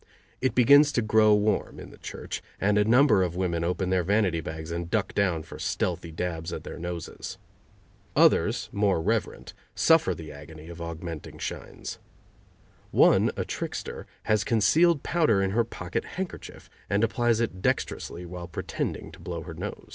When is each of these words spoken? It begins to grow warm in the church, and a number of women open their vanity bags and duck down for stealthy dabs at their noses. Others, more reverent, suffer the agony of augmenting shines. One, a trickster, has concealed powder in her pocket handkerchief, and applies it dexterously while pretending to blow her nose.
It 0.41 0.55
begins 0.55 0.91
to 0.93 1.03
grow 1.03 1.35
warm 1.35 1.79
in 1.79 1.91
the 1.91 1.97
church, 1.99 2.41
and 2.59 2.79
a 2.79 2.83
number 2.83 3.21
of 3.21 3.35
women 3.35 3.63
open 3.63 3.91
their 3.91 4.01
vanity 4.01 4.41
bags 4.41 4.71
and 4.71 4.89
duck 4.89 5.13
down 5.13 5.43
for 5.43 5.59
stealthy 5.59 6.11
dabs 6.11 6.51
at 6.51 6.63
their 6.63 6.79
noses. 6.79 7.37
Others, 8.15 8.67
more 8.71 8.99
reverent, 8.99 9.53
suffer 9.75 10.15
the 10.15 10.31
agony 10.31 10.69
of 10.69 10.81
augmenting 10.81 11.37
shines. 11.37 11.99
One, 12.89 13.29
a 13.37 13.45
trickster, 13.45 14.07
has 14.23 14.43
concealed 14.43 15.03
powder 15.03 15.39
in 15.39 15.51
her 15.51 15.63
pocket 15.63 16.03
handkerchief, 16.05 16.67
and 16.89 17.03
applies 17.03 17.39
it 17.39 17.61
dexterously 17.61 18.25
while 18.25 18.47
pretending 18.47 19.11
to 19.11 19.19
blow 19.19 19.43
her 19.43 19.53
nose. 19.53 19.89